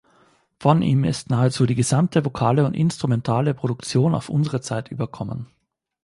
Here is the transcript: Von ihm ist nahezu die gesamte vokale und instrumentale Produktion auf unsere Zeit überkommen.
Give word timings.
Von 0.57 0.81
ihm 0.81 1.03
ist 1.03 1.29
nahezu 1.29 1.67
die 1.67 1.75
gesamte 1.75 2.25
vokale 2.25 2.65
und 2.65 2.73
instrumentale 2.73 3.53
Produktion 3.53 4.15
auf 4.15 4.29
unsere 4.29 4.59
Zeit 4.59 4.89
überkommen. 4.89 5.45